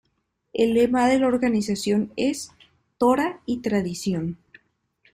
El 0.51 0.73
lema 0.73 1.07
de 1.07 1.19
la 1.19 1.27
organización 1.27 2.11
es: 2.15 2.49
"Torá 2.97 3.39
y 3.45 3.57
Tradición". 3.57 4.39